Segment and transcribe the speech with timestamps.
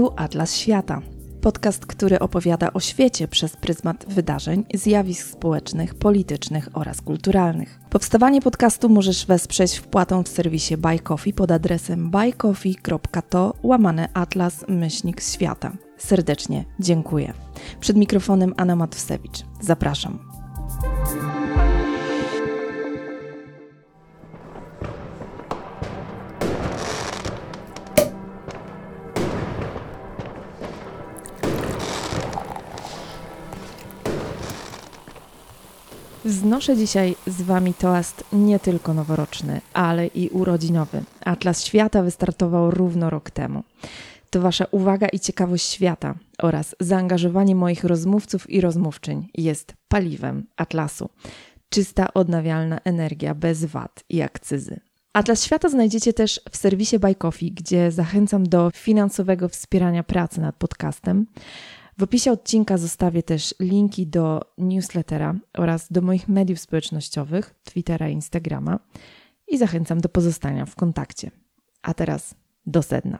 [0.00, 1.00] Tu Atlas Świata.
[1.40, 7.80] Podcast, który opowiada o świecie przez pryzmat wydarzeń, zjawisk społecznych, politycznych oraz kulturalnych.
[7.90, 15.20] Powstawanie podcastu możesz wesprzeć wpłatą w serwisie Buy Coffee pod adresem buycoffee.to łamane atlas myślnik
[15.20, 15.72] świata.
[15.98, 17.32] Serdecznie dziękuję.
[17.80, 19.44] Przed mikrofonem Anna Matwsewicz.
[19.60, 20.18] Zapraszam.
[36.24, 41.02] Wznoszę dzisiaj z Wami toast nie tylko noworoczny, ale i urodzinowy.
[41.24, 43.62] Atlas Świata wystartował równo rok temu.
[44.30, 51.08] To Wasza uwaga i ciekawość świata oraz zaangażowanie moich rozmówców i rozmówczyń jest paliwem Atlasu.
[51.70, 54.80] Czysta, odnawialna energia bez wad i akcyzy.
[55.12, 57.14] Atlas Świata znajdziecie też w serwisie Buy
[57.50, 61.26] gdzie zachęcam do finansowego wspierania pracy nad podcastem.
[62.00, 68.12] W opisie odcinka zostawię też linki do newslettera oraz do moich mediów społecznościowych, Twittera i
[68.12, 68.78] Instagrama
[69.48, 71.30] i zachęcam do pozostania w kontakcie.
[71.82, 72.34] A teraz
[72.66, 73.18] do sedna.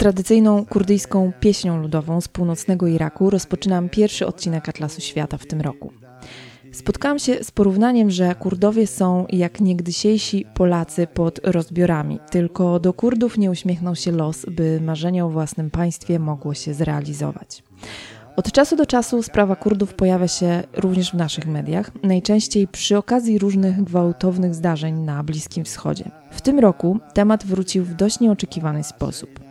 [0.00, 5.92] Tradycyjną kurdyjską pieśnią ludową z północnego Iraku rozpoczynam pierwszy odcinek Atlasu Świata w tym roku.
[6.72, 13.38] Spotkałam się z porównaniem, że Kurdowie są jak niegdysiejsi Polacy pod rozbiorami, tylko do Kurdów
[13.38, 17.62] nie uśmiechnął się los, by marzenie o własnym państwie mogło się zrealizować.
[18.36, 23.38] Od czasu do czasu sprawa Kurdów pojawia się również w naszych mediach, najczęściej przy okazji
[23.38, 26.10] różnych gwałtownych zdarzeń na Bliskim Wschodzie.
[26.30, 29.49] W tym roku temat wrócił w dość nieoczekiwany sposób.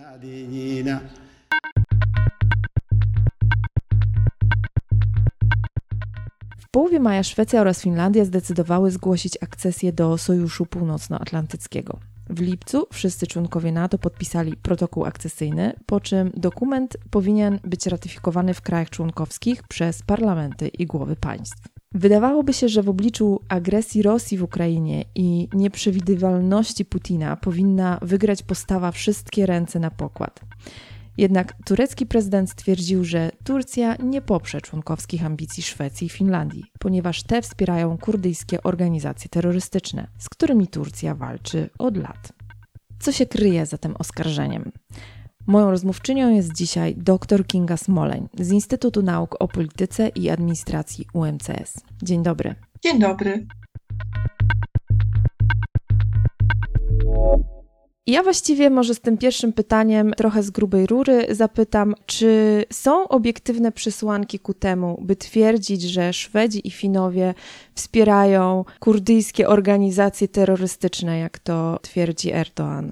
[6.58, 12.00] W połowie maja Szwecja oraz Finlandia zdecydowały zgłosić akcesję do Sojuszu Północnoatlantyckiego.
[12.30, 18.62] W lipcu wszyscy członkowie NATO podpisali protokół akcesyjny, po czym dokument powinien być ratyfikowany w
[18.62, 21.79] krajach członkowskich przez parlamenty i głowy państw.
[21.94, 28.92] Wydawałoby się, że w obliczu agresji Rosji w Ukrainie i nieprzewidywalności Putina powinna wygrać postawa
[28.92, 30.40] wszystkie ręce na pokład.
[31.18, 37.42] Jednak turecki prezydent stwierdził, że Turcja nie poprze członkowskich ambicji Szwecji i Finlandii, ponieważ te
[37.42, 42.34] wspierają kurdyjskie organizacje terrorystyczne, z którymi Turcja walczy od lat.
[43.00, 44.72] Co się kryje za tym oskarżeniem?
[45.48, 51.74] Moją rozmówczynią jest dzisiaj dr Kinga Smoleń z Instytutu Nauk o Polityce i Administracji UMCS.
[52.04, 52.56] Dzień dobry.
[52.84, 53.48] Dzień dobry.
[58.10, 63.72] Ja właściwie może z tym pierwszym pytaniem trochę z grubej rury zapytam, czy są obiektywne
[63.72, 67.34] przesłanki ku temu, by twierdzić, że Szwedzi i Finowie
[67.74, 72.92] wspierają kurdyjskie organizacje terrorystyczne, jak to twierdzi Erdoğan?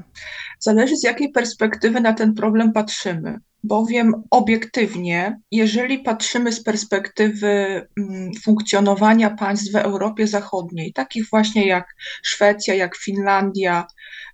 [0.59, 7.47] Zależy z jakiej perspektywy na ten problem patrzymy bowiem obiektywnie, jeżeli patrzymy z perspektywy
[7.97, 13.85] mm, funkcjonowania państw w Europie Zachodniej, takich właśnie jak Szwecja, jak Finlandia,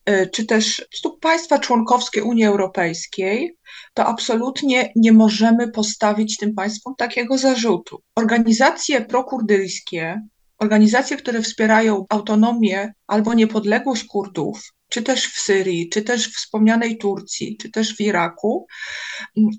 [0.09, 0.87] y, czy też
[1.21, 3.57] państwa członkowskie Unii Europejskiej,
[3.93, 8.01] to absolutnie nie możemy postawić tym państwom takiego zarzutu.
[8.15, 10.21] Organizacje prokurdyjskie,
[10.59, 16.97] organizacje, które wspierają autonomię albo niepodległość Kurdów, czy też w Syrii, czy też w wspomnianej
[16.97, 18.67] Turcji, czy też w Iraku,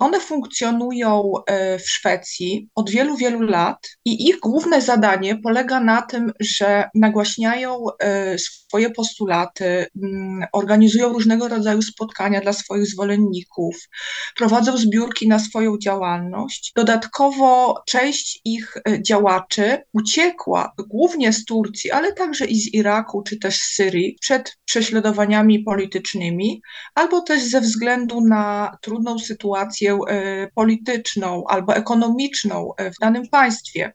[0.01, 6.03] one funkcjonują e, w Szwecji od wielu, wielu lat i ich główne zadanie polega na
[6.03, 13.77] tym, że nagłaśniają e, swoje postulaty, mm, organizują różnego rodzaju spotkania dla swoich zwolenników,
[14.37, 16.73] prowadzą zbiórki na swoją działalność.
[16.77, 23.39] Dodatkowo część ich e, działaczy uciekła głównie z Turcji, ale także i z Iraku, czy
[23.39, 25.24] też z Syrii przed prześladowaniem
[25.67, 26.63] politycznymi,
[26.95, 33.93] albo też ze względu na trudną sytuację e, polityczną albo ekonomiczną e, w danym państwie.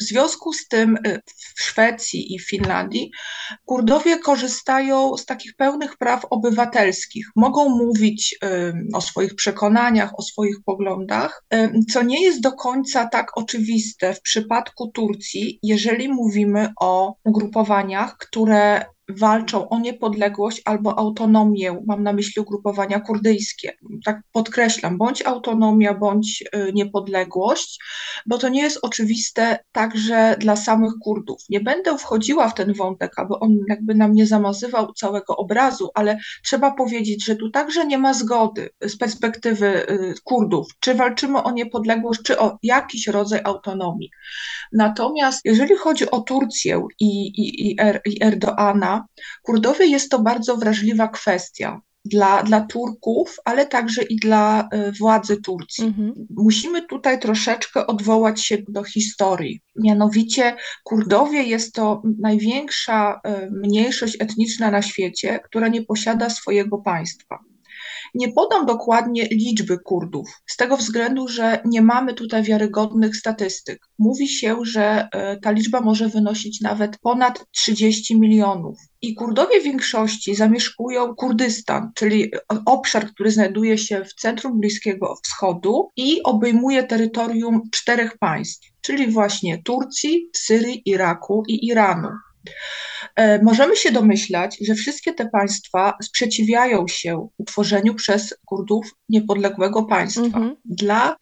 [0.00, 1.20] W związku z tym e,
[1.54, 3.10] w Szwecji i Finlandii
[3.64, 7.26] Kurdowie korzystają z takich pełnych praw obywatelskich.
[7.36, 8.38] Mogą mówić
[8.94, 11.44] o swoich przekonaniach, o swoich poglądach,
[11.92, 18.84] co nie jest do końca tak oczywiste w przypadku Turcji, jeżeli mówimy o ugrupowaniach, które
[19.18, 23.72] walczą o niepodległość albo autonomię, mam na myśli ugrupowania kurdyjskie.
[24.04, 27.80] Tak podkreślam, bądź autonomia, bądź y, niepodległość,
[28.26, 31.42] bo to nie jest oczywiste także dla samych Kurdów.
[31.48, 36.18] Nie będę wchodziła w ten wątek, aby on jakby nam nie zamazywał całego obrazu, ale
[36.44, 41.50] trzeba powiedzieć, że tu także nie ma zgody z perspektywy y, Kurdów, czy walczymy o
[41.50, 44.10] niepodległość, czy o jakiś rodzaj autonomii.
[44.72, 48.99] Natomiast jeżeli chodzi o Turcję i, i, i, er, i Erdoana,
[49.42, 55.36] Kurdowie jest to bardzo wrażliwa kwestia dla, dla Turków, ale także i dla y, władzy
[55.36, 55.84] Turcji.
[55.84, 56.26] Mhm.
[56.30, 59.60] Musimy tutaj troszeczkę odwołać się do historii.
[59.76, 67.38] Mianowicie Kurdowie jest to największa y, mniejszość etniczna na świecie, która nie posiada swojego państwa.
[68.14, 73.78] Nie podam dokładnie liczby Kurdów, z tego względu, że nie mamy tutaj wiarygodnych statystyk.
[73.98, 78.78] Mówi się, że e, ta liczba może wynosić nawet ponad 30 milionów.
[79.02, 82.30] I Kurdowie w większości zamieszkują Kurdystan, czyli
[82.66, 89.62] obszar, który znajduje się w centrum Bliskiego Wschodu i obejmuje terytorium czterech państw, czyli właśnie
[89.62, 92.08] Turcji, Syrii, Iraku i Iranu.
[93.16, 100.22] E, możemy się domyślać, że wszystkie te państwa sprzeciwiają się utworzeniu przez Kurdów niepodległego państwa.
[100.22, 100.56] Mhm.
[100.64, 101.16] Dla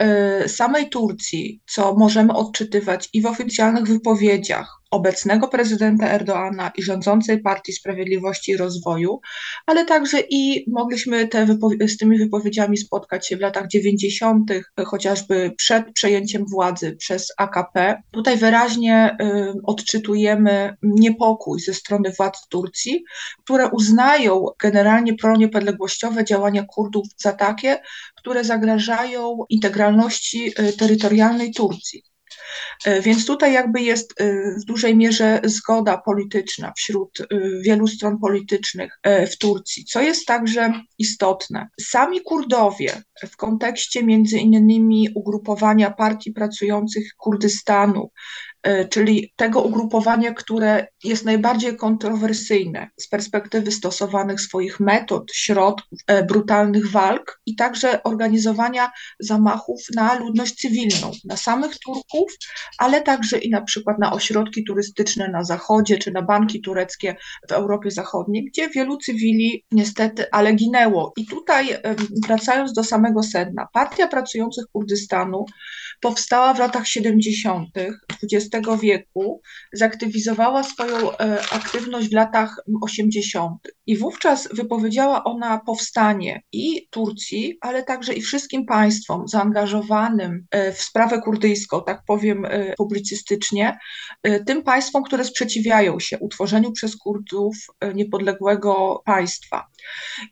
[0.44, 7.42] y, samej Turcji, co możemy odczytywać i w oficjalnych wypowiedziach, obecnego prezydenta Erdoana i rządzącej
[7.42, 9.20] Partii Sprawiedliwości i Rozwoju,
[9.66, 11.46] ale także i mogliśmy te
[11.88, 14.50] z tymi wypowiedziami spotkać się w latach 90.,
[14.86, 18.02] chociażby przed przejęciem władzy przez AKP.
[18.10, 23.04] Tutaj wyraźnie y, odczytujemy niepokój ze strony władz Turcji,
[23.44, 27.78] które uznają generalnie proniepodległościowe działania Kurdów za takie,
[28.16, 32.02] które zagrażają integralności y, terytorialnej Turcji.
[32.84, 37.26] E, więc tutaj jakby jest e, w dużej mierze zgoda polityczna wśród e,
[37.60, 38.98] wielu stron politycznych
[39.32, 41.68] w Turcji, co jest także istotne.
[41.80, 48.10] Sami Kurdowie w kontekście między innymi ugrupowania partii pracujących Kurdystanu,
[48.90, 56.90] czyli tego ugrupowania, które jest najbardziej kontrowersyjne z perspektywy stosowanych swoich metod, środków, e, brutalnych
[56.90, 58.90] walk i także organizowania
[59.20, 62.32] zamachów na ludność cywilną, na samych Turków,
[62.78, 67.16] ale także i na przykład na ośrodki turystyczne na zachodzie czy na banki tureckie
[67.48, 71.12] w Europie Zachodniej, gdzie wielu cywili niestety, ale ginęło.
[71.16, 71.68] I tutaj
[72.26, 75.44] wracając do samego sedna, Partia Pracujących Kurdystanu
[76.00, 77.68] powstała w latach 70.
[78.22, 78.47] XX
[78.82, 79.40] wieku,
[79.72, 83.52] zaktywizowała swoją e, aktywność w latach 80.
[83.86, 90.82] I wówczas wypowiedziała ona powstanie i Turcji, ale także i wszystkim państwom zaangażowanym e, w
[90.82, 93.78] sprawę kurdyjską, tak powiem e, publicystycznie,
[94.46, 97.56] tym państwom, które sprzeciwiają się utworzeniu przez Kurdów
[97.94, 99.66] niepodległego państwa.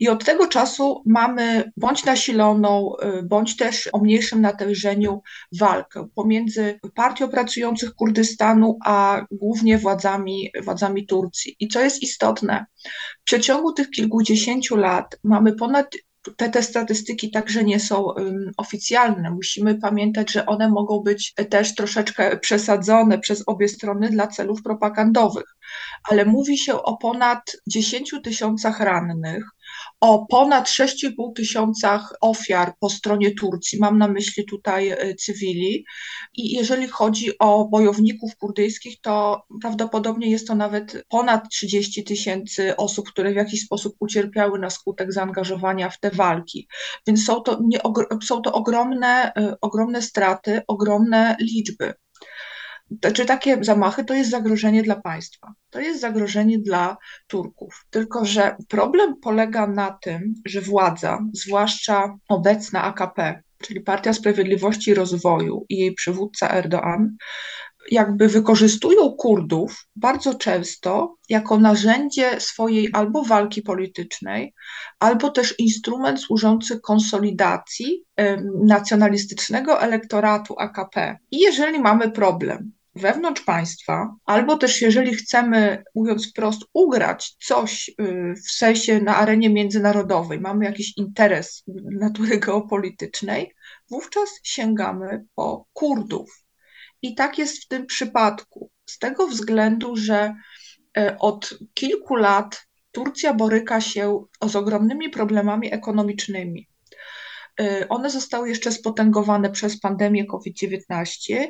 [0.01, 2.93] I od tego czasu mamy bądź nasiloną,
[3.25, 5.23] bądź też o mniejszym natężeniu
[5.59, 11.57] walkę pomiędzy partią pracujących Kurdystanu, a głównie władzami, władzami Turcji.
[11.61, 12.67] I co jest istotne,
[13.21, 15.87] w przeciągu tych kilkudziesięciu lat mamy ponad
[16.37, 19.31] te, te statystyki także nie są um, oficjalne.
[19.31, 25.57] Musimy pamiętać, że one mogą być też troszeczkę przesadzone przez obie strony dla celów propagandowych.
[26.11, 29.45] Ale mówi się o ponad 10 tysiącach rannych,
[30.01, 35.85] o ponad 6,5 tysiącach ofiar po stronie Turcji, mam na myśli tutaj e, cywili.
[36.35, 43.09] I jeżeli chodzi o bojowników kurdyjskich, to prawdopodobnie jest to nawet ponad 30 tysięcy osób,
[43.09, 46.69] które w jakiś sposób ucierpiały na skutek zaangażowania w te walki.
[47.07, 47.79] Więc są to, nie,
[48.25, 51.95] są to ogromne, e, ogromne straty, ogromne liczby
[53.15, 57.87] czy takie zamachy to jest zagrożenie dla państwa, to jest zagrożenie dla Turków.
[57.91, 64.95] Tylko, że problem polega na tym, że władza, zwłaszcza obecna AKP, czyli Partia Sprawiedliwości i
[64.95, 67.09] Rozwoju i jej przywódca Erdoğan,
[67.91, 74.55] jakby wykorzystują Kurdów bardzo często jako narzędzie swojej albo walki politycznej,
[74.99, 78.05] albo też instrument służący konsolidacji
[78.65, 81.19] nacjonalistycznego elektoratu AKP.
[81.31, 88.35] I jeżeli mamy problem wewnątrz państwa, albo też jeżeli chcemy, mówiąc wprost, ugrać coś y,
[88.47, 91.65] w sensie na arenie międzynarodowej, mamy jakiś interes
[92.01, 93.55] natury geopolitycznej,
[93.91, 96.45] wówczas sięgamy po Kurdów.
[97.03, 100.35] I tak jest w tym przypadku, z tego względu, że
[100.99, 106.69] e, od kilku lat Turcja boryka się z ogromnymi problemami ekonomicznymi.
[107.61, 111.47] E, one zostały jeszcze spotęgowane przez pandemię COVID-19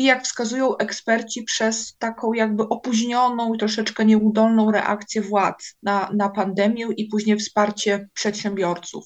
[0.00, 6.28] i jak wskazują eksperci, przez taką jakby opóźnioną i troszeczkę nieudolną reakcję władz na, na
[6.28, 9.04] pandemię i później wsparcie przedsiębiorców.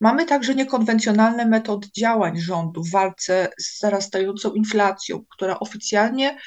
[0.00, 6.38] Mamy także niekonwencjonalne metody działań rządu w walce z zarastającą inflacją, która oficjalnie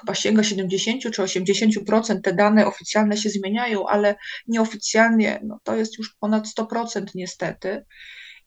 [0.00, 2.20] chyba sięga 70 czy 80%.
[2.22, 4.14] Te dane oficjalne się zmieniają, ale
[4.46, 7.84] nieoficjalnie no to jest już ponad 100% niestety.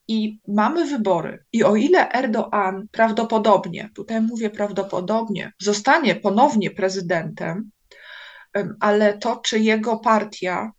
[0.10, 1.46] I mamy wybory.
[1.54, 7.72] I o ile Erdoğan prawdopodobnie, tutaj mówię prawdopodobnie, zostanie ponownie prezydentem,
[8.80, 10.72] ale to, czy jego partia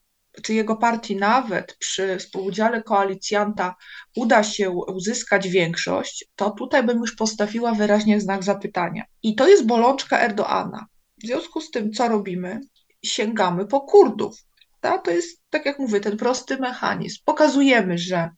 [0.42, 3.74] czy jego partii nawet przy współudziale koalicjanta
[4.16, 9.04] uda się uzyskać większość, to tutaj bym już postawiła wyraźnie znak zapytania.
[9.22, 10.86] I to jest bolączka Erdoana.
[11.22, 12.60] W związku z tym, co robimy?
[13.04, 14.36] Sięgamy po Kurdów.
[14.80, 17.18] To jest, tak jak mówię, ten prosty mechanizm.
[17.24, 18.30] Pokazujemy, że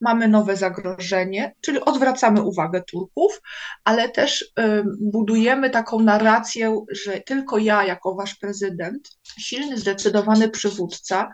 [0.00, 3.40] mamy nowe zagrożenie, czyli odwracamy uwagę Turków,
[3.84, 4.52] ale też
[5.00, 9.08] budujemy taką narrację, że tylko ja, jako wasz prezydent,
[9.40, 11.28] silny, zdecydowany przywódca,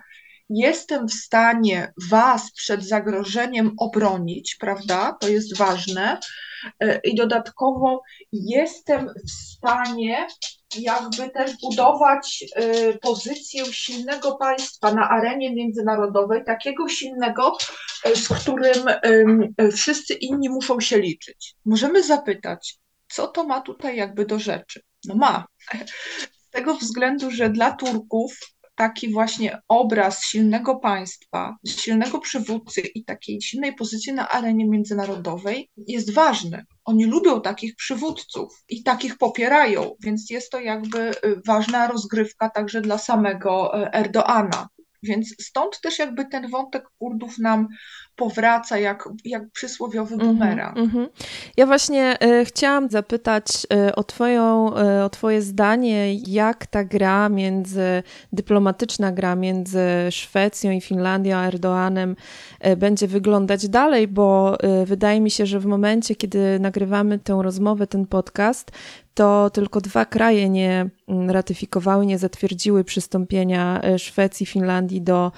[0.48, 5.16] jestem w stanie Was przed zagrożeniem obronić, prawda?
[5.20, 6.20] To jest ważne.
[6.80, 10.26] E, I dodatkowo jestem w stanie
[10.78, 17.56] jakby też budować e, pozycję silnego państwa na arenie międzynarodowej, takiego silnego,
[18.04, 18.84] e, z którym
[19.72, 21.54] wszyscy inni muszą się liczyć.
[21.64, 24.80] Możemy zapytać, co to ma tutaj jakby do rzeczy?
[25.04, 25.46] No ma.
[26.46, 28.38] Z tego względu, że dla Turków
[28.76, 36.14] taki właśnie obraz silnego państwa, silnego przywódcy i takiej silnej pozycji na arenie międzynarodowej jest
[36.14, 36.64] ważny.
[36.84, 42.80] Oni lubią takich przywódców i takich popierają, więc jest to jakby y, ważna rozgrywka także
[42.80, 44.68] dla samego y, Erdoana.
[45.02, 47.68] Więc stąd też jakby ten wątek Kurdów nam
[48.16, 50.76] powraca jak, jak przysłowiowy mhm, bumerang.
[50.76, 51.08] Mm -hmm.
[51.56, 53.46] Ja właśnie y, chciałam zapytać
[53.88, 59.80] y, o, twoją, y, o Twoje zdanie, jak ta gra między, dyplomatyczna gra między
[60.10, 62.16] Szwecją i Finlandią a Erdoanem
[62.76, 68.06] będzie wyglądać dalej, bo wydaje mi się, że w momencie, kiedy nagrywamy tę rozmowę, ten
[68.06, 68.72] podcast,
[69.14, 70.90] to tylko dwa kraje nie
[71.28, 75.32] ratyfikowały, nie zatwierdziły przystąpienia Szwecji, Finlandii do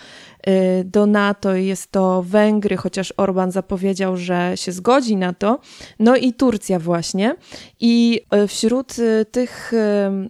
[0.49, 1.55] Y, do NATO.
[1.55, 5.61] Jest to Węgry, chociaż Orban zapowiedział, że się zgodzi na to.
[5.99, 7.35] No i Turcja właśnie.
[7.81, 8.97] I y, wśród
[9.31, 9.73] tych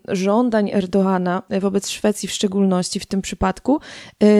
[0.08, 3.80] żądań Erdoana wobec Szwecji w szczególności w tym przypadku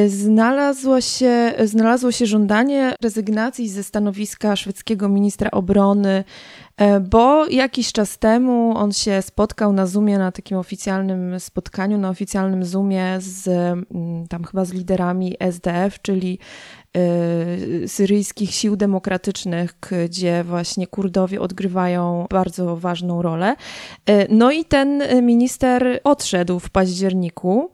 [0.09, 6.25] znalazło się, znalazło się żądanie rezygnacji ze stanowiska szwedzkiego ministra obrony
[7.11, 10.88] bo jakiś czas temu on się spotkał na Zoomie, na takim oficjalnym
[11.39, 13.49] spotkaniu, na oficjalnym Zoomie z
[14.29, 16.39] tam chyba z liderami SDF, czyli
[16.97, 23.57] y, syryjskich sił demokratycznych, gdzie właśnie Kurdowie odgrywają bardzo ważną rolę.
[24.11, 27.71] Y, no i ten minister odszedł w październiku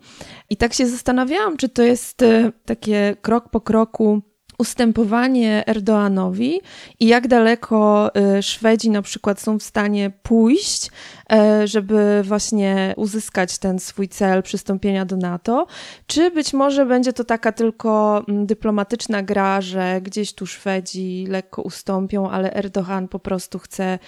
[0.51, 4.23] i tak się zastanawiałam, czy to jest y, takie krok po kroku
[4.59, 6.61] ustępowanie Erdoanowi
[7.01, 10.91] i jak daleko y, Szwedzi na przykład są w stanie pójść,
[11.33, 15.67] e, żeby właśnie uzyskać ten swój cel przystąpienia do NATO,
[16.07, 21.63] czy być może będzie to taka tylko mm, dyplomatyczna gra, że gdzieś tu Szwedzi lekko
[21.63, 23.99] ustąpią, ale Erdogan po prostu chce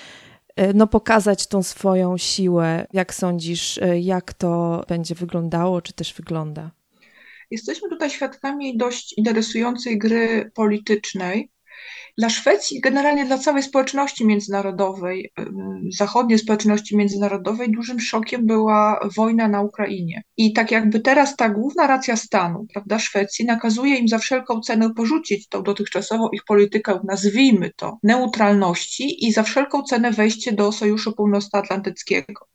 [0.57, 2.87] e, no, pokazać tą swoją siłę.
[2.93, 6.76] Jak sądzisz, jak to będzie wyglądało, czy też wygląda?
[7.51, 11.51] Jesteśmy tutaj świadkami dość interesującej gry politycznej.
[12.19, 15.33] Dla Szwecji, generalnie dla całej społeczności międzynarodowej,
[15.99, 20.23] zachodniej społeczności międzynarodowej, dużym szokiem była wojna na Ukrainie.
[20.37, 24.95] I tak jakby teraz ta główna racja stanu, prawda, Szwecji nakazuje im za wszelką cenę
[24.95, 31.13] porzucić tą dotychczasową ich politykę, nazwijmy to, neutralności i za wszelką cenę wejście do Sojuszu
[31.13, 32.47] Północnoatlantyckiego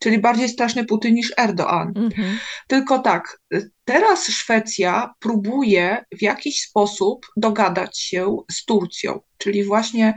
[0.00, 1.92] czyli bardziej straszny Putin niż Erdoğan.
[1.96, 2.38] Mhm.
[2.66, 3.40] Tylko tak,
[3.88, 10.14] teraz Szwecja próbuje w jakiś sposób dogadać się z Turcją, czyli właśnie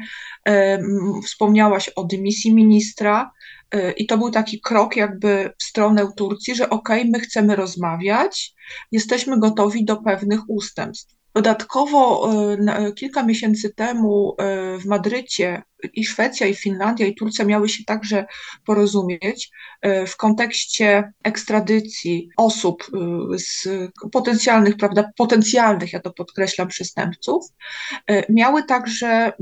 [0.48, 0.80] e,
[1.25, 3.32] wspomniałaś o dymisji ministra,
[3.72, 7.56] e, i to był taki krok jakby w stronę Turcji, że okej, okay, my chcemy
[7.56, 8.54] rozmawiać,
[8.92, 11.16] jesteśmy gotowi do pewnych ustępstw.
[11.36, 14.36] Dodatkowo e, kilka miesięcy temu
[14.80, 18.25] w Madrycie i Szwecja, i Finlandia, i Turcja miały się także
[18.65, 22.83] porozumieć e, w kontekście ekstradycji osób
[23.38, 23.67] z
[24.11, 27.45] potencjalnych, prawda, potencjalnych, ja to podkreślam, przestępców.
[28.29, 29.33] Miały także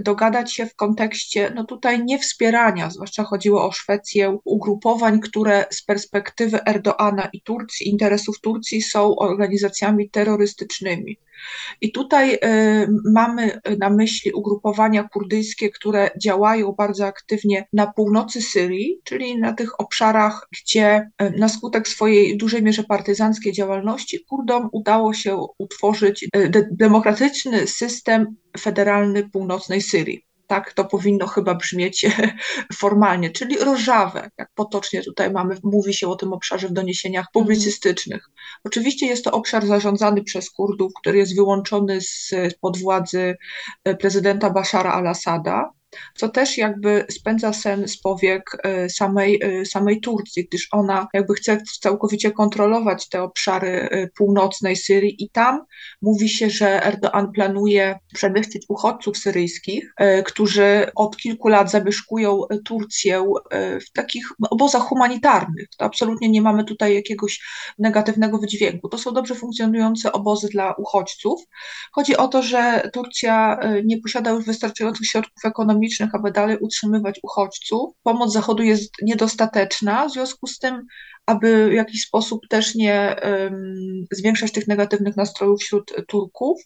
[0.00, 5.82] dogadać się w kontekście, no tutaj nie wspierania, zwłaszcza chodziło o Szwecję, ugrupowań, które z
[5.82, 11.18] perspektywy Erdoana i Turcji, interesów Turcji są organizacjami terrorystycznymi.
[11.80, 12.38] I tutaj y,
[13.12, 19.80] mamy na myśli ugrupowania kurdyjskie, które działają bardzo aktywnie na północy Syrii, czyli na tych
[19.80, 26.48] obszarach, gdzie y, na skutek swojej dużej mierze partyzanckiej działalności Kurdom udało się utworzyć y,
[26.48, 32.06] de demokratyczny system federalny północnej Syrii tak to powinno chyba brzmieć
[32.80, 38.30] formalnie, czyli rożawe, jak potocznie tutaj mamy, mówi się o tym obszarze w doniesieniach publicystycznych.
[38.64, 43.36] Oczywiście jest to obszar zarządzany przez Kurdów, który jest wyłączony z pod władzy
[43.84, 45.70] e, prezydenta Bashara al-Assada,
[46.14, 51.34] co też jakby spędza sen z powiek e, samej, e, samej Turcji, gdyż ona jakby
[51.34, 55.64] chce całkowicie kontrolować te obszary e, północnej Syrii i tam
[56.02, 63.24] mówi się, że Erdoğan planuje przemieścić uchodźców syryjskich, którzy od kilku lat zamieszkują Turcję
[63.86, 65.68] w takich obozach humanitarnych.
[65.78, 67.40] To absolutnie nie mamy tutaj jakiegoś
[67.78, 68.88] negatywnego wydźwięku.
[68.88, 71.40] To są dobrze funkcjonujące obozy dla uchodźców.
[71.92, 77.20] Chodzi o to, że Turcja nie posiada już wystarczających środków ekonomicznych, ekonomicznych, aby dalej utrzymywać
[77.22, 77.94] uchodźców.
[78.02, 80.86] Pomoc Zachodu jest niedostateczna, w związku z tym,
[81.26, 86.60] aby w jakiś sposób też nie um, zwiększać tych negatywnych nastrojów wśród Turków,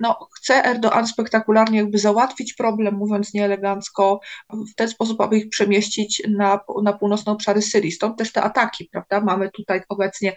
[0.00, 4.20] no, chce Erdoğan spektakularnie jakby załatwić problem, mówiąc nieelegancko,
[4.50, 7.92] w ten sposób, aby ich przemieścić na, na północne obszary Syrii.
[7.92, 9.20] Stąd też te ataki, prawda?
[9.20, 10.32] Mamy tutaj obecnie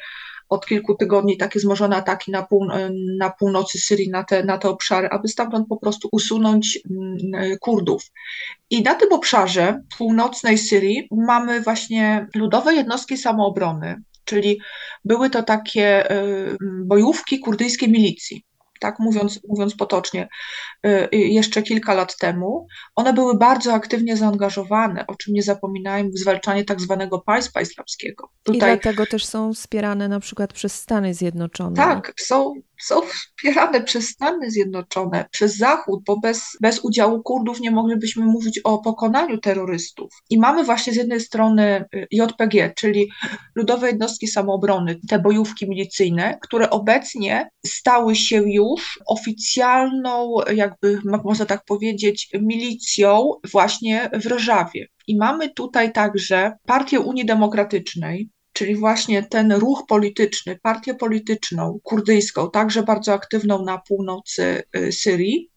[0.49, 2.67] od kilku tygodni takie wzmożone ataki na, pół,
[3.17, 8.03] na północy Syrii, na te, na te obszary, aby stamtąd po prostu usunąć mm, Kurdów.
[8.69, 14.59] I na tym obszarze północnej Syrii mamy właśnie ludowe jednostki samoobrony, czyli
[15.05, 18.48] były to takie y, bojówki kurdyjskiej milicji
[18.79, 20.27] tak mówiąc, mówiąc potocznie,
[20.85, 26.09] y, y, jeszcze kilka lat temu, one były bardzo aktywnie zaangażowane, o czym nie zapominajmy,
[26.09, 28.29] w zwalczanie tak zwanego państwa islamskiego.
[28.43, 31.75] Tutaj, I dlatego też są wspierane na przykład przez Stany Zjednoczone.
[31.75, 37.71] Tak, są, są wspierane przez Stany Zjednoczone, przez Zachód, bo bez, bez udziału Kurdów nie
[37.71, 40.13] moglibyśmy mówić o pokonaniu terrorystów.
[40.29, 43.09] I mamy właśnie z jednej strony y, JPG, czyli
[43.55, 48.68] Ludowe Jednostki Samoobrony, te bojówki milicyjne, które obecnie stały się już
[49.07, 54.87] oficjalną, jakby można tak powiedzieć, milicją właśnie w Rożawie.
[55.07, 62.51] I mamy tutaj także Partię Unii Demokratycznej, czyli właśnie ten ruch polityczny, partię polityczną kurdyjską,
[62.51, 65.49] także bardzo aktywną na północy y, Syrii.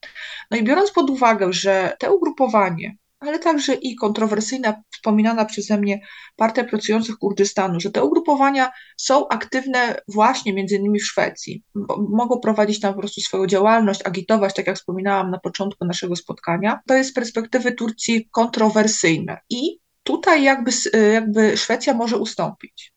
[0.51, 6.01] No i biorąc pod uwagę, że te ugrupowanie, ale także i kontrowersyjna, wspominana przeze mnie
[6.37, 11.63] Partia Pracujących Kurdystanu, że te ugrupowania są aktywne właśnie między innymi w Szwecji.
[12.11, 16.81] Mogą prowadzić tam po prostu swoją działalność, agitować, tak jak wspominałam na początku naszego spotkania.
[16.87, 19.39] To jest z perspektywy Turcji kontrowersyjne.
[19.51, 20.71] I tutaj jakby,
[21.13, 22.93] jakby Szwecja może ustąpić.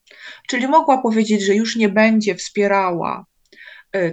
[0.47, 3.25] Czyli mogła powiedzieć, że już nie będzie wspierała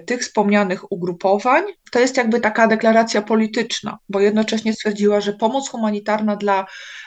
[0.07, 1.65] tych wspomnianych ugrupowań.
[1.93, 6.67] To jest jakby taka deklaracja polityczna, bo jednocześnie stwierdziła, że pomoc humanitarna dla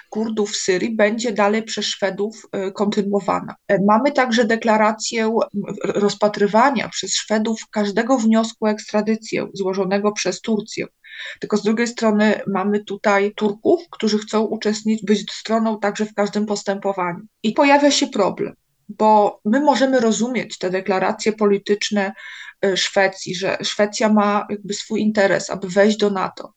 [0.09, 3.55] Kurdów w Syrii będzie dalej przez Szwedów e, kontynuowana.
[3.67, 5.35] E, mamy także deklarację
[5.83, 10.85] rozpatrywania przez Szwedów każdego wniosku o ekstradycję złożonego przez Turcję.
[11.39, 16.45] Tylko z drugiej strony mamy tutaj Turków, którzy chcą uczestniczyć, być stroną także w każdym
[16.45, 17.19] postępowaniu.
[17.43, 18.53] I pojawia się problem,
[18.89, 22.13] bo my możemy rozumieć te deklaracje polityczne e,
[22.75, 26.53] Szwecji, że Szwecja ma jakby swój interes, aby wejść do NATO.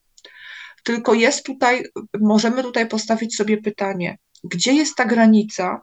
[0.84, 1.84] Tylko jest tutaj,
[2.20, 5.80] możemy tutaj postawić sobie pytanie, gdzie jest ta granica,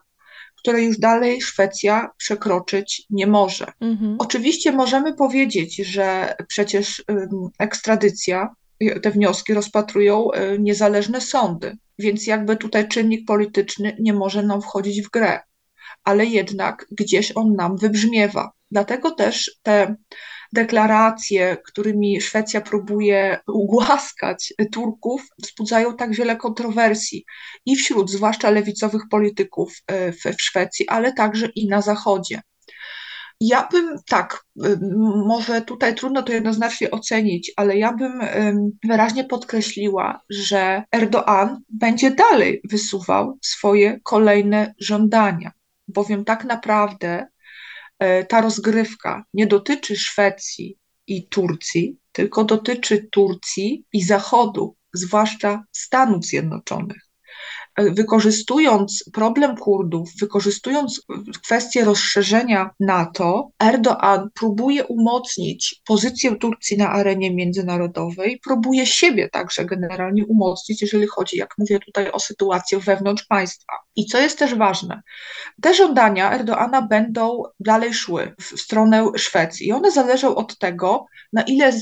[0.65, 3.71] której już dalej Szwecja przekroczyć nie może.
[3.81, 4.15] Mhm.
[4.19, 7.03] Oczywiście możemy powiedzieć, że przecież
[7.59, 8.55] ekstradycja
[9.01, 15.01] te wnioski rozpatrują e, niezależne sądy, więc jakby tutaj czynnik polityczny nie może nam wchodzić
[15.01, 15.39] w grę,
[16.05, 18.51] ale jednak gdzieś on nam wybrzmiewa.
[18.71, 19.95] Dlatego też te
[20.53, 27.25] deklaracje, którymi Szwecja próbuje ugłaskać Turków, wzbudzają tak wiele kontrowersji
[27.65, 32.41] i wśród zwłaszcza lewicowych polityków e, w, w Szwecji, ale także i na Zachodzie.
[33.41, 34.45] Ja bym tak,
[35.27, 38.19] może tutaj trudno to jednoznacznie ocenić, ale ja bym
[38.83, 45.51] wyraźnie podkreśliła, że Erdoğan będzie dalej wysuwał swoje kolejne żądania,
[45.95, 47.27] bowiem tak naprawdę
[47.99, 50.77] e, ta rozgrywka nie dotyczy Szwecji
[51.07, 57.04] i Turcji, tylko dotyczy Turcji i Zachodu, zwłaszcza Stanów Zjednoczonych.
[57.77, 61.01] Wykorzystując problem Kurdów, wykorzystując
[61.43, 70.25] kwestię rozszerzenia NATO, Erdoğan próbuje umocnić pozycję Turcji na arenie międzynarodowej, próbuje siebie także generalnie
[70.25, 73.73] umocnić, jeżeli chodzi, jak mówię tutaj, o sytuację wewnątrz państwa.
[73.95, 75.01] I co jest też ważne,
[75.61, 81.41] te żądania Erdoana będą dalej szły w stronę Szwecji i one zależą od tego, na
[81.41, 81.73] ile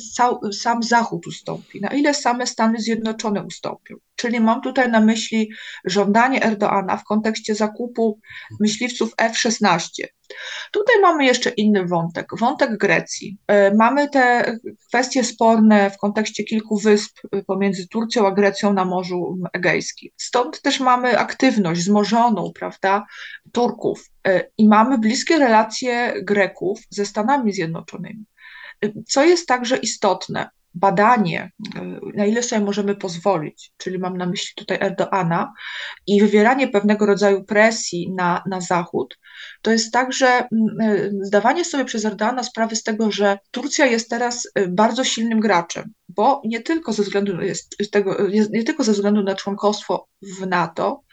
[0.54, 3.96] sam Zachód ustąpi, na ile same Stany Zjednoczone ustąpią.
[4.24, 5.52] Czyli mam tutaj na myśli
[5.86, 8.20] żądanie Erdoana w kontekście zakupu
[8.60, 9.88] myśliwców F-16.
[10.72, 13.38] Tutaj mamy jeszcze inny wątek, wątek Grecji.
[13.48, 14.56] E, mamy te
[14.88, 20.10] kwestie sporne w kontekście kilku wysp pomiędzy Turcją a Grecją na Morzu Egejskim.
[20.18, 23.06] Stąd też mamy aktywność wzmożoną, prawda,
[23.52, 28.26] Turków e, i mamy bliskie relacje Greków ze Stanami Zjednoczonymi.
[28.86, 31.52] E, co jest także istotne, badanie,
[32.16, 35.54] na ile sobie możemy pozwolić, czyli mam na myśli tutaj Erdoana,
[36.08, 39.18] i wywieranie pewnego rodzaju presji na, na Zachód,
[39.62, 40.48] to jest także mm,
[40.82, 45.40] e, zdawanie sobie przez Erdoana sprawy z tego, że Turcja jest teraz e, bardzo silnym
[45.40, 48.18] graczem, bo nie tylko ze względu, jest, tego,
[48.52, 50.08] nie tylko ze względu na członkostwo
[50.40, 51.04] w NATO,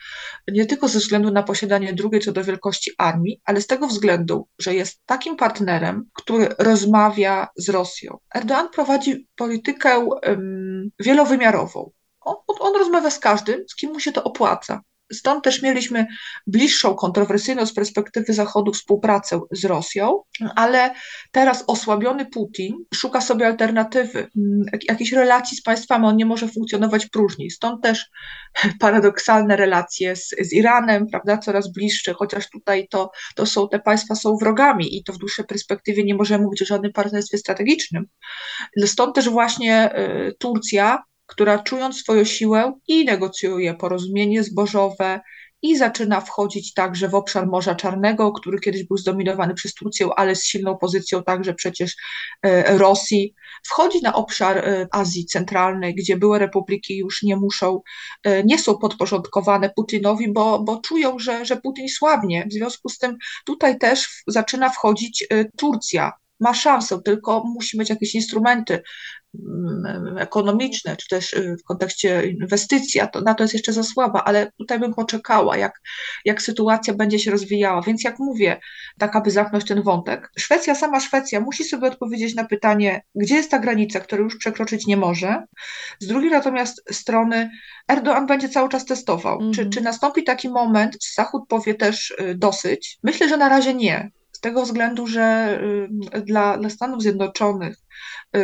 [0.47, 4.47] nie tylko ze względu na posiadanie drugiej co do wielkości armii, ale z tego względu,
[4.59, 8.17] że jest takim partnerem, który rozmawia z Rosją.
[8.35, 11.91] Erdoğan prowadzi politykę um, wielowymiarową.
[12.21, 14.81] On, on rozmawia z każdym, z kim mu się to opłaca.
[15.13, 16.07] Stąd też mieliśmy
[16.47, 20.23] bliższą, kontrowersyjną z perspektywy Zachodu współpracę z Rosją,
[20.55, 20.93] ale
[21.31, 27.05] teraz osłabiony Putin szuka sobie alternatywy, mm, jakiejś relacji z państwami, on nie może funkcjonować
[27.05, 27.51] próżni.
[27.51, 28.09] Stąd też
[28.79, 34.15] paradoksalne relacje z, z Iranem, prawda, coraz bliższe, chociaż tutaj to, to są, te państwa
[34.15, 38.05] są wrogami i to w dłuższej perspektywie nie możemy mówić o żadnym partnerstwie strategicznym.
[38.85, 45.19] Stąd też właśnie y, Turcja która czując swoją siłę i negocjuje porozumienie zbożowe
[45.61, 50.35] i zaczyna wchodzić także w obszar Morza Czarnego, który kiedyś był zdominowany przez Turcję, ale
[50.35, 51.95] z silną pozycją także przecież
[52.41, 53.35] e, Rosji.
[53.63, 57.81] Wchodzi na obszar e, Azji Centralnej, gdzie były republiki już nie muszą,
[58.23, 62.47] e, nie są podporządkowane Putinowi, bo, bo czują, że, że Putin słabnie.
[62.49, 68.15] W związku z tym tutaj też zaczyna wchodzić Turcja ma szansę, tylko musi mieć jakieś
[68.15, 68.81] instrumenty
[70.17, 74.23] ekonomiczne, czy też y, w kontekście inwestycji, a to, na to jest jeszcze za słaba,
[74.23, 75.81] ale tutaj bym poczekała, jak,
[76.25, 77.81] jak sytuacja będzie się rozwijała.
[77.81, 78.59] Więc jak mówię,
[78.99, 83.51] tak aby zamknąć ten wątek, Szwecja, sama Szwecja musi sobie odpowiedzieć na pytanie, gdzie jest
[83.51, 85.43] ta granica, której już przekroczyć nie może.
[85.99, 87.51] Z drugiej natomiast strony
[87.91, 89.39] Erdoğan będzie cały czas testował.
[89.39, 89.55] Mm -hmm.
[89.55, 89.71] Czy, mhm.
[89.71, 92.99] czy nastąpi taki moment, Zachód powie też y, dosyć?
[93.03, 95.57] Myślę, że na razie nie tego względu, że
[96.15, 97.77] y, dla, dla Stanów Zjednoczonych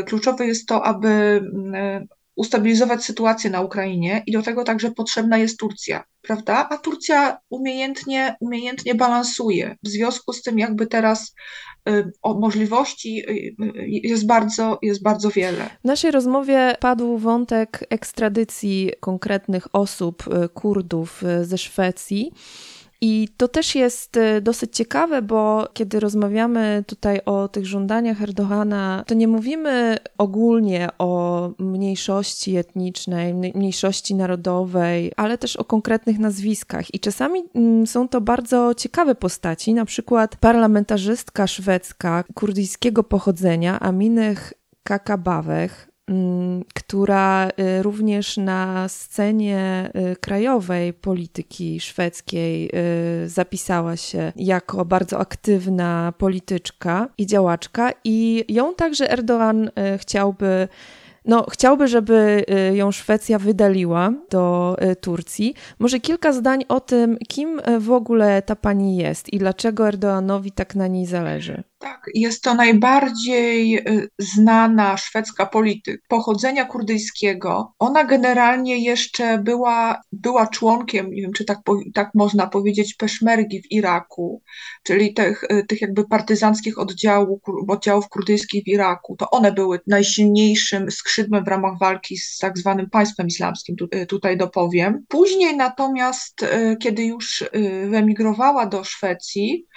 [0.06, 5.60] kluczowe jest to, aby y, ustabilizować sytuację na Ukrainie i do tego także potrzebna jest
[5.60, 6.68] Turcja, prawda?
[6.70, 9.76] A Turcja umiejętnie, umiejętnie balansuje.
[9.84, 11.34] W związku z tym jakby teraz
[12.22, 13.24] o możliwości
[13.88, 15.70] jest bardzo, jest bardzo wiele.
[15.84, 20.24] W naszej rozmowie padł wątek ekstradycji konkretnych osób,
[20.54, 22.32] Kurdów ze Szwecji.
[23.02, 29.04] I to też jest y, dosyć ciekawe, bo kiedy rozmawiamy tutaj o tych żądaniach Erdogana,
[29.08, 36.94] to nie mówimy ogólnie o mniejszości etnicznej, mniejszości narodowej, ale też o konkretnych nazwiskach.
[36.94, 44.54] I czasami mm, są to bardzo ciekawe postaci, na przykład parlamentarzystka szwedzka kurdyjskiego pochodzenia, Amineh
[44.84, 45.90] Kakabawech,
[46.74, 52.70] która y, również na scenie y, krajowej polityki szwedzkiej
[53.24, 60.68] y, zapisała się jako bardzo aktywna polityczka i działaczka, i ją także Erdoğan chciałby
[61.26, 65.54] no, chciałby, żeby ją Szwecja wydaliła do Turcji.
[65.80, 70.76] Może kilka zdań o tym, kim w ogóle ta pani jest i dlaczego Erdoğanowi tak
[70.76, 71.64] na niej zależy.
[71.80, 77.74] Tak, jest to najbardziej y, znana szwedzka polityk pochodzenia kurdyjskiego.
[77.80, 81.60] Ona generalnie jeszcze była, była członkiem, nie wiem czy tak,
[81.94, 84.42] tak można powiedzieć, peszmergi w Iraku,
[84.84, 89.16] czyli tych, y, tych jakby partyzanckich oddziałów, oddziałów kurdyjskich w Iraku.
[89.16, 94.38] To one były najsilniejszym skrzydłem w ramach walki z tak zwanym państwem islamskim, y, tutaj
[94.38, 95.06] dopowiem.
[95.08, 96.46] Później natomiast,
[96.82, 97.44] kiedy już
[97.90, 99.68] wyemigrowała do Szwecji,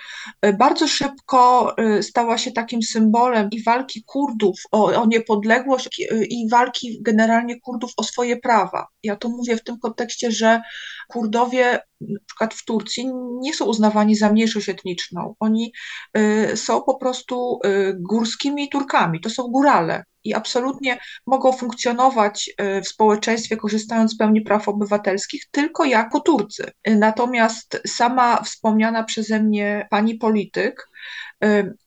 [0.58, 7.60] bardzo szybko stała się takim symbolem i walki Kurdów o, o niepodległość i walki generalnie
[7.60, 8.86] Kurdów o swoje prawa.
[9.02, 10.60] Ja to mówię w tym kontekście, że
[11.08, 15.34] Kurdowie na przykład w Turcji nie są uznawani za mniejszość etniczną.
[15.40, 15.72] Oni
[16.18, 20.04] y, są po prostu y, górskimi Turkami, to są górale.
[20.24, 22.50] i absolutnie mogą funkcjonować
[22.84, 26.70] w społeczeństwie, korzystając z pełni praw obywatelskich, tylko jako Turcy.
[26.86, 30.88] Natomiast sama wspomniana przeze mnie pani polityk,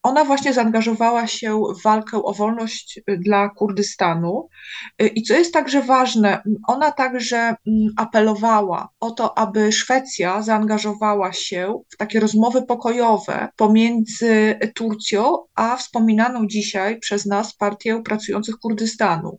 [0.02, 4.48] ona właśnie zaangażowała się w walkę o wolność y, dla Kurdystanu
[5.02, 7.54] y, i co jest także ważne, ona także
[7.96, 16.46] apelowała o to, aby Szwecja zaangażowała się w takie rozmowy pokojowe pomiędzy Turcją a wspominaną
[16.46, 19.38] dzisiaj przez nas Partię Pracujących Kurdystanu.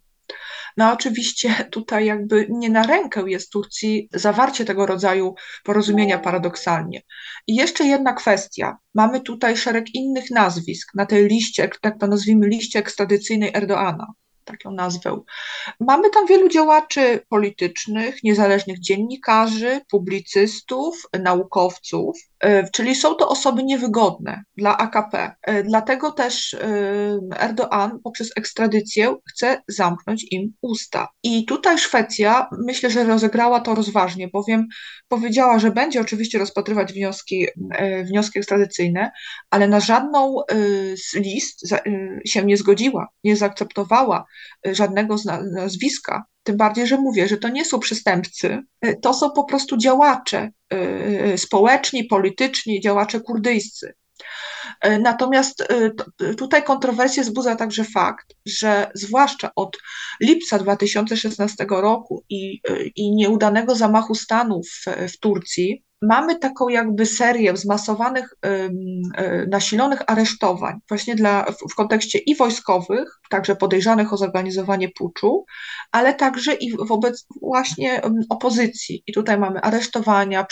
[0.77, 7.01] No oczywiście tutaj jakby nie na rękę jest Turcji zawarcie tego rodzaju porozumienia paradoksalnie.
[7.47, 8.77] I jeszcze jedna kwestia.
[8.93, 14.07] Mamy tutaj szereg innych nazwisk na tej liście, tak to nazwijmy, liście ekstradycyjnej Erdoana
[14.45, 15.19] tak ją nazwę.
[15.79, 24.43] Mamy tam wielu działaczy politycznych, niezależnych dziennikarzy, publicystów, naukowców, e, czyli są to osoby niewygodne
[24.57, 25.35] dla AKP.
[25.41, 26.59] E, dlatego też e,
[27.31, 31.07] Erdoğan poprzez ekstradycję chce zamknąć im usta.
[31.23, 34.67] I tutaj Szwecja myślę, że rozegrała to rozważnie, bowiem
[35.07, 37.47] powiedziała, że będzie oczywiście rozpatrywać wnioski,
[38.05, 39.11] wnioski ekstradycyjne,
[39.49, 40.35] ale na żadną
[40.95, 41.75] z list
[42.25, 44.25] się nie zgodziła, nie zaakceptowała
[44.65, 45.15] żadnego
[45.51, 46.25] nazwiska.
[46.43, 50.49] Tym bardziej, że mówię, że to nie są przestępcy, y, to są po prostu działacze
[50.73, 50.77] y,
[51.33, 53.93] y, społeczni, polityczni, działacze kurdyjscy.
[54.99, 55.67] Natomiast
[56.37, 59.77] tutaj kontrowersję wzbudza także fakt, że zwłaszcza od
[60.21, 62.61] lipca 2016 roku i,
[62.95, 68.69] i nieudanego zamachu stanu w, w Turcji, mamy taką jakby serię zmasowanych, e,
[69.47, 75.45] nasilonych aresztowań, właśnie dla, w kontekście i wojskowych, także podejrzanych o zorganizowanie puczu,
[75.91, 79.03] ale także i wobec właśnie opozycji.
[79.07, 80.47] I tutaj mamy aresztowania,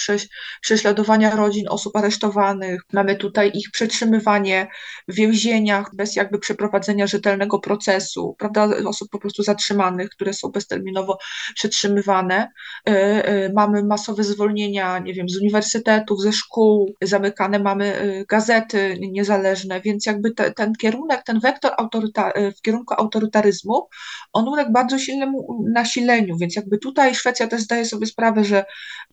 [0.61, 4.67] prześladowania rodzin osób aresztowanych, mamy tutaj ich przetrzymywanie
[5.07, 11.17] w więzieniach bez jakby przeprowadzenia rzetelnego procesu, prawda, osób po prostu zatrzymanych, które są bezterminowo
[11.55, 12.51] przetrzymywane.
[12.87, 12.91] E,
[13.25, 19.81] e, mamy masowe zwolnienia, nie wiem, z uniwersytetów, ze szkół, zamykane mamy y, gazety niezależne,
[19.81, 23.87] więc jakby te, ten kierunek, ten wektor autoryta, y, w kierunku autorytaryzmu,
[24.33, 28.65] on uległ bardzo silnemu nasileniu, więc jakby tutaj Szwecja też zdaje sobie sprawę, że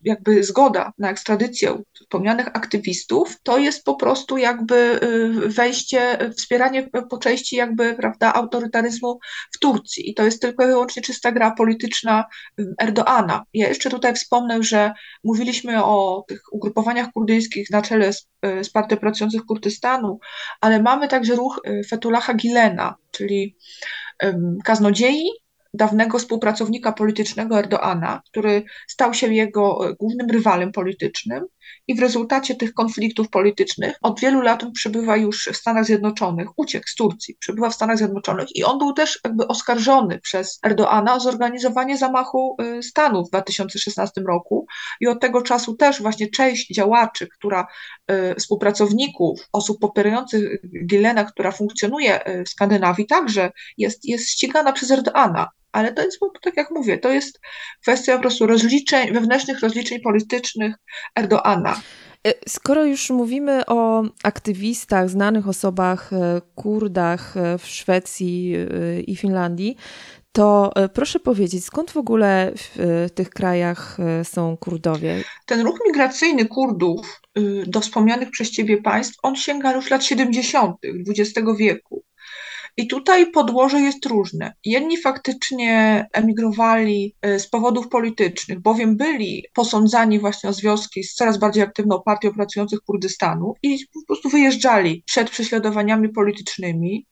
[0.03, 7.17] jakby zgoda na ekstradycję wspomnianych aktywistów, to jest po prostu jakby y, wejście, wspieranie po
[7.17, 9.19] części jakby, prawda, autorytaryzmu
[9.51, 12.25] w Turcji i to jest tylko i wyłącznie czysta gra polityczna
[12.81, 13.43] Erdoana.
[13.53, 18.69] Ja jeszcze tutaj wspomnę, że mówiliśmy o tych ugrupowaniach kurdyjskich na czele z, e, z
[18.69, 20.19] Partią Pracujących Kurdystanu,
[20.61, 23.57] ale mamy także ruch e, Fetulaha Gilena, czyli
[24.63, 25.29] kaznodziei,
[25.73, 31.45] dawnego współpracownika politycznego Erdoana, który stał się jego e, głównym rywalem politycznym
[31.87, 36.87] i w rezultacie tych konfliktów politycznych od wielu lat przebywa już w Stanach Zjednoczonych, uciekł
[36.87, 41.19] z Turcji, przebywa w Stanach Zjednoczonych i on był też jakby oskarżony przez Erdoana o
[41.19, 44.65] zorganizowanie zamachu y, stanu w 2016 roku
[45.01, 47.67] i od tego czasu też właśnie część działaczy, która
[48.11, 54.91] y, współpracowników, osób popierających Gilena, która funkcjonuje y, w Skandynawii także jest, jest ścigana przez
[54.91, 57.39] Erdoana ale to jest, tak jak mówię, to jest
[57.81, 60.75] kwestia po prostu rozliczeń, wewnętrznych rozliczeń politycznych
[61.19, 61.81] Erdoana.
[62.27, 68.55] E, skoro już mówimy o aktywistach, znanych osobach, e, Kurdach e, w Szwecji
[69.07, 69.77] i Finlandii,
[70.31, 75.23] to proszę powiedzieć, skąd w ogóle w tych krajach są Kurdowie?
[75.45, 77.21] Ten ruch migracyjny Kurdów
[77.67, 80.75] do wspomnianych przez Ciebie państw, on sięga już lat 70.
[81.07, 82.00] XX wieku.
[82.77, 84.53] I tutaj podłoże jest różne.
[84.65, 91.37] Jedni faktycznie emigrowali e, z powodów politycznych, bowiem byli posądzani właśnie o związki z coraz
[91.37, 97.05] bardziej aktywną partią pracujących Kurdystanu i po prostu wyjeżdżali przed prześladowaniami politycznymi.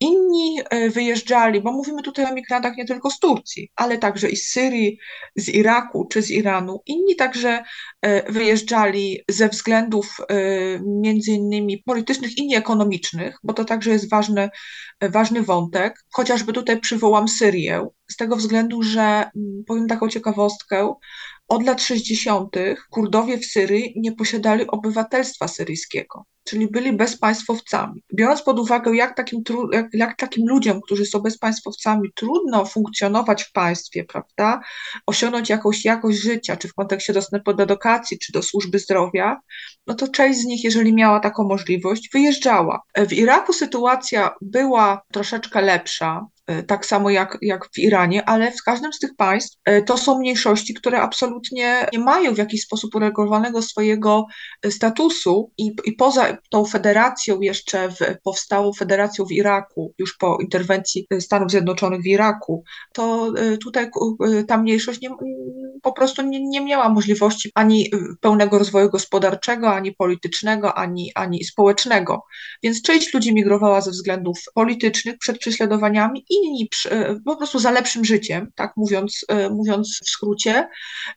[0.00, 4.36] Inni e, wyjeżdżali, bo mówimy tutaj o migrantach nie tylko z Turcji, ale także i
[4.36, 4.98] z Syrii,
[5.36, 6.82] z Iraku czy z Iranu.
[6.86, 7.64] Inni także
[8.02, 10.34] e, wyjeżdżali ze względów e,
[10.86, 14.50] między innymi politycznych i nieekonomicznych, bo to także jest ważny,
[15.00, 15.94] ważny wątek.
[16.10, 20.94] Chociażby tutaj przywołam Syrię, z tego względu, że mm, powiem taką ciekawostkę,
[21.48, 22.56] od lat 60.
[22.90, 28.02] Kurdowie w Syrii nie posiadali obywatelstwa syryjskiego, czyli byli bezpaństwowcami.
[28.14, 33.52] Biorąc pod uwagę, jak takim, jak, jak takim ludziom, którzy są bezpaństwowcami, trudno funkcjonować w
[33.52, 34.60] państwie, prawda,
[35.06, 39.40] osiągnąć jakąś jakość życia, czy w kontekście dostępu do edukacji, czy do służby zdrowia,
[39.86, 42.82] no to część z nich, jeżeli miała taką możliwość, wyjeżdżała.
[43.08, 46.26] W Iraku sytuacja była troszeczkę lepsza,
[46.66, 50.74] tak samo jak, jak w Iranie, ale w każdym z tych państw to są mniejszości,
[50.74, 54.26] które absolutnie nie mają w jakiś sposób uregulowanego swojego
[54.70, 61.06] statusu i, i poza tą federacją jeszcze w, powstałą federacją w Iraku, już po interwencji
[61.20, 63.32] Stanów Zjednoczonych w Iraku, to
[63.64, 63.90] tutaj
[64.48, 65.10] ta mniejszość nie,
[65.82, 72.22] po prostu nie, nie miała możliwości ani pełnego rozwoju gospodarczego, ani politycznego, ani, ani społecznego.
[72.62, 76.68] Więc część ludzi migrowała ze względów politycznych przed prześladowaniami, inni
[77.24, 80.68] po prostu za lepszym życiem, tak mówiąc, mówiąc w skrócie.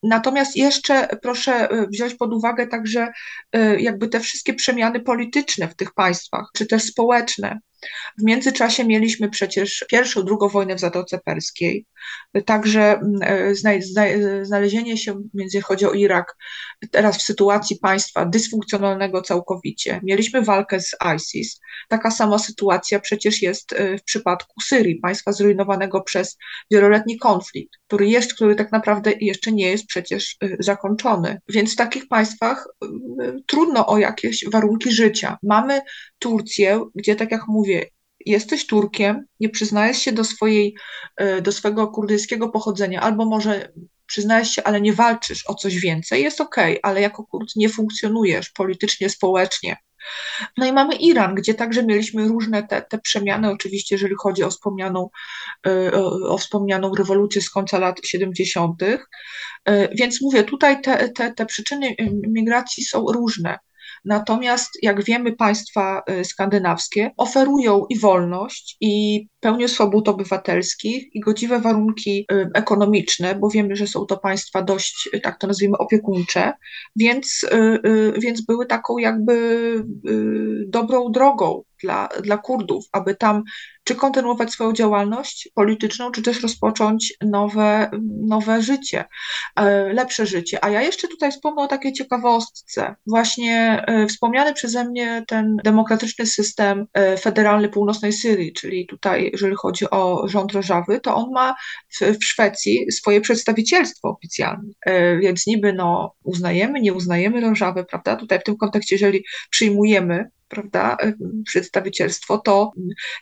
[0.03, 3.11] Natomiast jeszcze proszę wziąć pod uwagę także
[3.77, 7.59] jakby te wszystkie przemiany polityczne w tych państwach, czy też społeczne.
[8.17, 11.85] W międzyczasie mieliśmy przecież pierwszą, drugą wojnę w Zatoce Perskiej,
[12.45, 16.35] także mm, e, znalezienie się, jeżeli chodzi o Irak,
[16.91, 19.99] teraz w sytuacji państwa dysfunkcjonalnego całkowicie.
[20.03, 21.59] Mieliśmy walkę z ISIS.
[21.87, 26.37] Taka sama sytuacja przecież jest e, w przypadku Syrii, państwa zrujnowanego przez
[26.71, 31.41] wieloletni konflikt, który jest, który tak naprawdę jeszcze nie jest przecież e, zakończony.
[31.49, 32.67] Więc w takich państwach
[33.47, 35.37] trudno o jakieś warunki życia.
[35.43, 35.81] Mamy
[36.19, 37.85] Turcję, gdzie tak jak mówię,
[38.25, 40.75] jesteś Turkiem, nie przyznajesz się do, swojej,
[41.17, 43.71] e, do swojego kurdyjskiego pochodzenia, albo może
[44.05, 47.69] przyznajesz się, ale nie walczysz o coś więcej, jest okej, okay, ale jako Kurd nie
[47.69, 49.77] funkcjonujesz politycznie, społecznie.
[50.57, 54.49] No i mamy Iran, gdzie także mieliśmy różne te, te przemiany, oczywiście, jeżeli chodzi o
[54.49, 55.09] wspomnianą,
[55.67, 55.91] e,
[56.23, 58.83] o wspomnianą rewolucję z końca lat 70.
[58.83, 61.95] E, więc mówię, tutaj te, te, te przyczyny
[62.27, 63.57] migracji są różne.
[64.05, 71.59] Natomiast, jak wiemy, państwa y, skandynawskie oferują i wolność, i pełnię swobód obywatelskich, i godziwe
[71.59, 76.53] warunki y, ekonomiczne, bo wiemy, że są to państwa dość, tak to nazwijmy, opiekuńcze,
[76.95, 79.59] więc, y, więc były taką jakby
[80.67, 83.43] dobrą drogą dla, dla Kurdów, aby tam
[83.83, 87.91] czy kontynuować swoją działalność polityczną, czy też rozpocząć nowe,
[88.27, 89.05] nowe życie,
[89.93, 90.63] lepsze życie.
[90.63, 92.95] A ja jeszcze tutaj wspomnę o takiej ciekawostce.
[93.07, 96.85] Właśnie wspomniany przeze mnie ten demokratyczny system
[97.19, 101.55] federalny północnej Syrii, czyli tutaj, jeżeli chodzi o rząd Rożawy, to on ma
[101.89, 104.73] w, w Szwecji swoje przedstawicielstwo oficjalne.
[105.21, 108.15] Więc niby no, uznajemy, nie uznajemy Rożawy, prawda?
[108.15, 110.97] Tutaj w tym kontekście, jeżeli przyjmujemy prawda,
[111.45, 112.71] przedstawicielstwo, to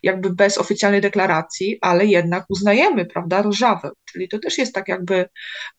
[0.04, 3.92] jakby bez oficjalnej deklaracji, ale jednak uznajemy, prawda, Rożawę.
[4.12, 5.26] Czyli to też jest tak jakby,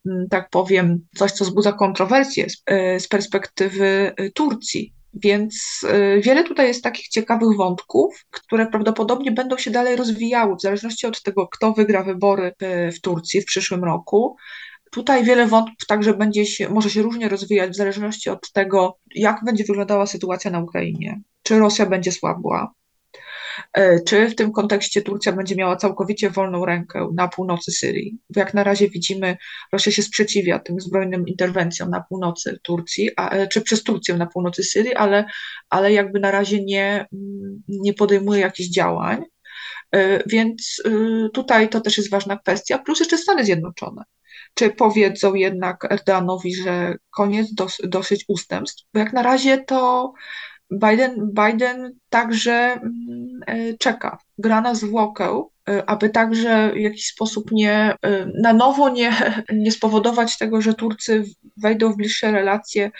[0.06, 4.97] mm, tak powiem, coś, co wzbudza kontrowersje z, e, z perspektywy e, Turcji.
[5.18, 10.62] Więc e, wiele tutaj jest takich ciekawych wątków, które prawdopodobnie będą się dalej rozwijały, w
[10.62, 12.54] zależności od tego, kto wygra wybory
[12.96, 14.36] w Turcji w przyszłym roku.
[14.90, 19.44] Tutaj wiele wątków także będzie się, może się różnie rozwijać w zależności od tego, jak
[19.44, 22.72] będzie wyglądała sytuacja na Ukrainie czy Rosja będzie słabła,
[24.06, 28.18] czy w tym kontekście Turcja będzie miała całkowicie wolną rękę na północy Syrii.
[28.30, 29.36] Bo jak na razie widzimy,
[29.72, 34.26] Rosja się sprzeciwia tym zbrojnym interwencjom na północy Turcji, a, e, czy przez Turcję na
[34.26, 35.24] północy Syrii, ale,
[35.70, 37.06] ale jakby na razie nie,
[37.68, 39.24] nie podejmuje jakichś działań.
[39.92, 40.82] E, więc
[41.32, 44.02] tutaj to też jest ważna kwestia, plus jeszcze Stany Zjednoczone.
[44.54, 48.84] Czy powiedzą jednak Erdoganowi, że koniec dos, dosyć ustępstw?
[48.94, 50.12] Bo jak na razie to
[50.70, 57.50] Biden, Biden także mm, e, czeka, gra na zwłokę, e, aby także w jakiś sposób
[57.52, 59.12] nie, e, na nowo nie,
[59.52, 61.24] nie spowodować tego, że Turcy
[61.56, 62.90] wejdą w bliższe relacje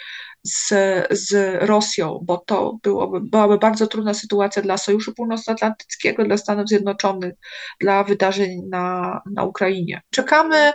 [0.43, 0.67] z,
[1.11, 7.33] z Rosją, bo to byłoby, byłaby bardzo trudna sytuacja dla Sojuszu Północnoatlantyckiego, dla Stanów Zjednoczonych,
[7.79, 10.01] dla wydarzeń na, na Ukrainie.
[10.09, 10.71] Czekamy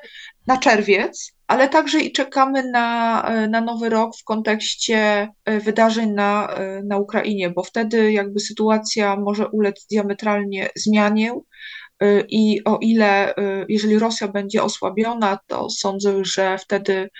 [0.46, 6.54] na czerwiec, ale także i czekamy na, na nowy rok w kontekście e, wydarzeń na,
[6.54, 11.34] e, na Ukrainie, bo wtedy jakby sytuacja może ulec diametralnie zmianie.
[12.00, 13.34] E, I o ile,
[13.68, 17.10] jeżeli Rosja będzie osłabiona, to sądzę, że wtedy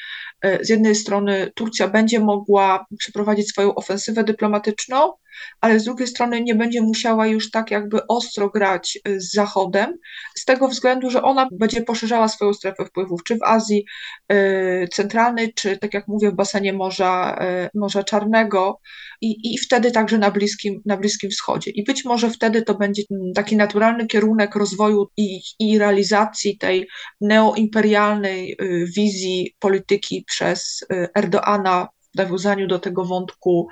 [0.61, 5.13] z jednej strony Turcja będzie mogła przeprowadzić swoją ofensywę dyplomatyczną,
[5.61, 9.99] ale z drugiej strony nie będzie musiała już tak jakby ostro grać y, z Zachodem,
[10.35, 13.85] z tego względu, że ona będzie poszerzała swoją strefę wpływów, czy w Azji
[14.33, 18.81] y, Centralnej, czy tak jak mówię, w basenie Morza, y, Morza Czarnego
[19.21, 21.71] i, i wtedy także na Bliskim, na Bliskim Wschodzie.
[21.71, 23.03] I być może wtedy to będzie
[23.35, 26.89] taki naturalny kierunek rozwoju i, i realizacji tej
[27.21, 28.57] neoimperialnej
[28.97, 33.69] wizji polityki przez Erdoana w nawiązaniu do tego wątku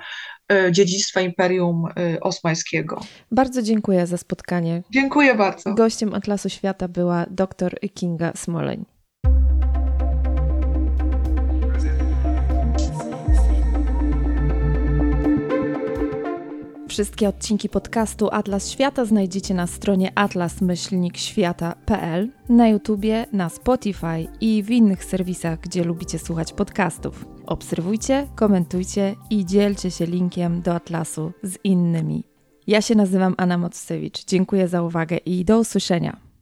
[0.71, 3.01] dziedzictwa Imperium e, Osmańskiego.
[3.31, 4.83] Bardzo dziękuję za spotkanie.
[4.91, 5.73] Dziękuję bardzo.
[5.73, 8.85] Gościem Atlasu Świata była dr Kinga Smoleń.
[16.93, 24.71] Wszystkie odcinki podcastu Atlas Świata znajdziecie na stronie atlas-świata.pl, na YouTubie, na Spotify i w
[24.71, 27.25] innych serwisach, gdzie lubicie słuchać podcastów.
[27.45, 32.23] Obserwujcie, komentujcie i dzielcie się linkiem do Atlasu z innymi.
[32.67, 34.25] Ja się nazywam Anna Mocewicz.
[34.25, 36.32] Dziękuję za uwagę i do usłyszenia.